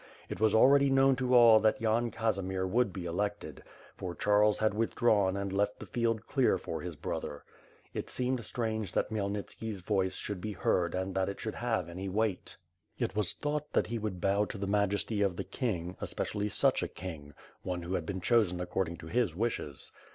It 0.29 0.39
was 0.39 0.55
already 0.55 0.89
known 0.89 1.15
to 1.17 1.35
all 1.35 1.59
that 1.59 1.79
Yan 1.79 2.09
Casimir 2.09 2.65
would 2.65 2.91
be 2.91 3.05
elected, 3.05 3.61
for 3.95 4.15
Charles 4.15 4.57
had 4.57 4.73
withdrawn 4.73 5.37
and 5.37 5.53
left 5.53 5.77
the 5.79 5.85
field 5.85 6.25
clear 6.25 6.57
for 6.57 6.81
his 6.81 6.95
brother. 6.95 7.43
It 7.93 8.09
seemed 8.09 8.43
strange 8.43 8.93
that 8.93 9.11
Khmyelnitski's 9.11 9.81
voice 9.81 10.15
should 10.15 10.41
be 10.41 10.53
heard 10.53 10.95
and 10.95 11.13
that 11.13 11.29
it 11.29 11.39
should 11.39 11.53
have 11.53 11.87
any 11.87 12.09
weight. 12.09 12.57
It 12.97 13.15
was 13.15 13.33
thought 13.33 13.73
that 13.73 13.85
he 13.85 13.99
would 13.99 14.19
bow 14.19 14.45
to 14.45 14.57
the 14.57 14.65
majesty 14.65 15.21
of 15.21 15.35
the 15.35 15.43
king, 15.43 15.95
especially 16.01 16.49
such 16.49 16.81
a 16.81 16.87
king; 16.87 17.35
one 17.61 17.83
who 17.83 17.93
had 17.93 18.07
been 18.07 18.21
chosen 18.21 18.59
ac 18.59 18.69
cording 18.71 18.97
to 18.97 19.05
his 19.05 19.35
wishes. 19.35 19.91